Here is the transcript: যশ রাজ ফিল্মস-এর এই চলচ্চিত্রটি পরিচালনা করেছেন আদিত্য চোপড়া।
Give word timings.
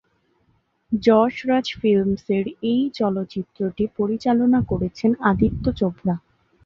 যশ 0.91 1.35
রাজ 1.47 1.67
ফিল্মস-এর 1.79 2.45
এই 2.71 2.81
চলচ্চিত্রটি 2.99 3.83
পরিচালনা 3.97 4.59
করেছেন 4.71 5.11
আদিত্য 5.29 5.65
চোপড়া। 5.79 6.15